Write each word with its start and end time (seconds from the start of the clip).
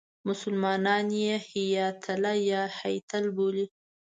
مسلمانان 0.27 1.07
یې 1.23 1.35
هیاتله 1.49 2.31
یا 2.49 2.63
هیتل 2.79 3.25
بولي. 3.35 3.65